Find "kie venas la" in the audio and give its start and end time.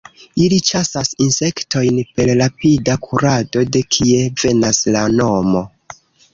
3.97-5.07